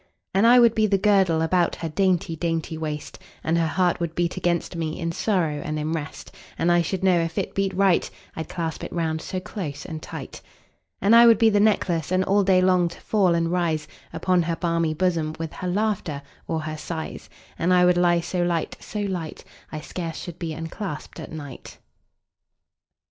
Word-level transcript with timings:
And 0.33 0.47
I 0.47 0.59
would 0.59 0.73
be 0.73 0.87
the 0.87 0.97
girdle 0.97 1.43
About 1.43 1.75
her 1.75 1.87
dainty 1.89 2.35
dainty 2.35 2.75
waist, 2.75 3.19
And 3.43 3.55
her 3.59 3.67
heart 3.67 3.99
would 3.99 4.15
beat 4.15 4.35
against 4.35 4.75
me, 4.75 4.99
In 4.99 5.11
sorrow 5.11 5.61
and 5.63 5.77
in 5.77 5.91
rest: 5.91 6.31
10 6.33 6.39
And 6.57 6.71
I 6.71 6.81
should 6.81 7.03
know 7.03 7.19
if 7.19 7.37
it 7.37 7.53
beat 7.53 7.71
right, 7.75 8.09
I'd 8.35 8.49
clasp 8.49 8.83
it 8.83 8.91
round 8.91 9.21
so 9.21 9.39
close 9.39 9.85
and 9.85 10.01
tight. 10.01 10.41
And 11.01 11.15
I 11.15 11.27
would 11.27 11.37
be 11.37 11.51
the 11.51 11.59
necklace, 11.59 12.11
And 12.11 12.23
all 12.23 12.41
day 12.43 12.63
long 12.63 12.87
to 12.87 12.99
fall 12.99 13.35
and 13.35 13.51
rise 13.51 13.87
Upon 14.11 14.41
her 14.41 14.55
balmy 14.55 14.95
bosom, 14.95 15.33
15 15.33 15.35
With 15.37 15.53
her 15.57 15.67
laughter 15.67 16.23
or 16.47 16.61
her 16.61 16.77
sighs: 16.77 17.29
And 17.59 17.71
I 17.71 17.85
would 17.85 17.95
lie 17.95 18.21
so 18.21 18.41
light, 18.41 18.77
so 18.79 19.01
light, 19.01 19.43
I 19.71 19.81
scarce 19.81 20.17
should 20.17 20.39
be 20.39 20.51
unclasp'd 20.51 21.19
at 21.19 21.31
night. 21.31 21.77